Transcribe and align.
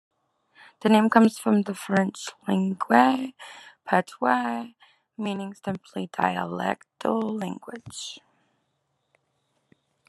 The 0.79 0.89
name 0.89 1.11
comes 1.11 1.37
from 1.37 1.61
the 1.61 1.75
French 1.75 2.29
"Langue 2.47 2.81
Patois", 3.85 4.69
meaning 5.15 5.53
simply 5.53 6.07
dialectal 6.07 7.39
language. 7.39 8.19